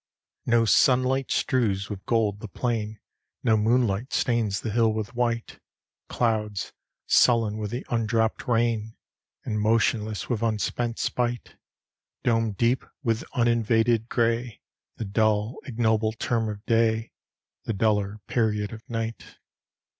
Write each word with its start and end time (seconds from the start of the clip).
LXIV 0.47 0.51
No 0.51 0.65
sunlight 0.65 1.29
strews 1.29 1.87
with 1.87 2.03
gold 2.07 2.39
the 2.39 2.47
plain; 2.47 2.99
No 3.43 3.55
moonlight 3.55 4.13
stains 4.13 4.61
the 4.61 4.71
hill 4.71 4.91
with 4.91 5.13
white; 5.13 5.59
Clouds, 6.09 6.73
sullen 7.05 7.59
with 7.59 7.69
the 7.69 7.85
undropped 7.87 8.47
rain, 8.47 8.95
And 9.45 9.61
motionless 9.61 10.27
with 10.27 10.41
unspent 10.41 10.97
spite, 10.97 11.55
Dome 12.23 12.53
deep 12.53 12.83
with 13.03 13.23
uninvaded 13.35 14.09
gray 14.09 14.61
The 14.97 15.05
dull, 15.05 15.57
ignoble 15.65 16.13
term 16.13 16.49
of 16.49 16.65
day, 16.65 17.11
The 17.65 17.73
duller 17.73 18.21
period 18.25 18.73
of 18.73 18.81
night. 18.89 19.37